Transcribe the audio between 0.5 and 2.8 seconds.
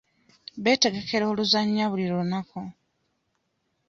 Beetegekera oluzannya buli lunaku.